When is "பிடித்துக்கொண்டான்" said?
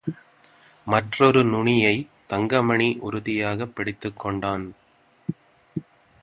3.75-4.65